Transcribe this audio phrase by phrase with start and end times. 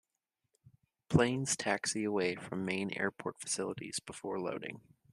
[1.09, 4.81] Planes taxi away from main airport facilities before loading.